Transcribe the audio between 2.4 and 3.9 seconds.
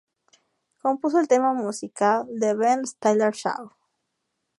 The Ben Stiller Show.